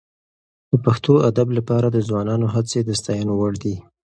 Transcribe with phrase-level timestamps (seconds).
[0.69, 3.75] د پښتو ادب لپاره د ځوانانو هڅې د ستاینې وړ دي.